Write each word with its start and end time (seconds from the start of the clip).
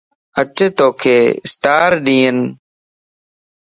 اچ 0.41 0.57
توک 0.77 1.01
اسٽار 1.45 1.91
ڏين 2.05 2.37